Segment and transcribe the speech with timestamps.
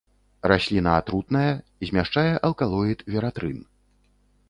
[0.51, 1.51] Расліна атрутная,
[1.91, 3.59] змяшчае алкалоід вератрын.